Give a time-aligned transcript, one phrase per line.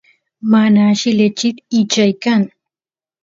[0.51, 2.41] mana alli lechit ichay kan